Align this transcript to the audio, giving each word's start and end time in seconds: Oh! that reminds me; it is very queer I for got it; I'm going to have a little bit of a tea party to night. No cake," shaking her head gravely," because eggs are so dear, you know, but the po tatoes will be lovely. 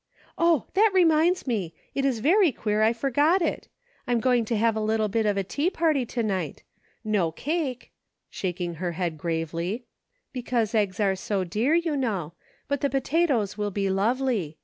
Oh! 0.35 0.65
that 0.73 0.89
reminds 0.95 1.45
me; 1.45 1.75
it 1.93 2.05
is 2.05 2.21
very 2.21 2.51
queer 2.51 2.81
I 2.81 2.91
for 2.91 3.11
got 3.11 3.39
it; 3.39 3.67
I'm 4.07 4.19
going 4.19 4.45
to 4.45 4.57
have 4.57 4.75
a 4.75 4.79
little 4.81 5.09
bit 5.09 5.27
of 5.27 5.37
a 5.37 5.43
tea 5.43 5.69
party 5.69 6.07
to 6.07 6.23
night. 6.23 6.63
No 7.03 7.31
cake," 7.31 7.91
shaking 8.27 8.73
her 8.81 8.93
head 8.93 9.15
gravely," 9.15 9.85
because 10.33 10.73
eggs 10.73 10.99
are 10.99 11.15
so 11.15 11.43
dear, 11.43 11.75
you 11.75 11.95
know, 11.95 12.33
but 12.67 12.81
the 12.81 12.89
po 12.89 12.99
tatoes 12.99 13.59
will 13.59 13.69
be 13.69 13.91
lovely. 13.91 14.57